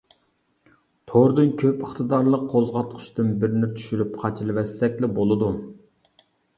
[1.11, 5.57] توردىن كۆپ ئىقتىدارلىق قوزغاتقۇچتىن بىرنى چۈشۈرۈپ قاچىلىۋەتسەكلا بولىدۇ.